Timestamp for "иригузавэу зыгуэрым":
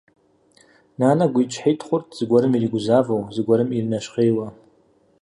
2.57-3.69